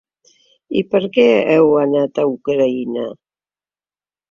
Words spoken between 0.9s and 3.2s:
per què heu anat a Ucraïna?